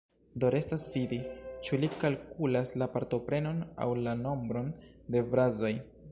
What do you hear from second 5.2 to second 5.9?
frazoj.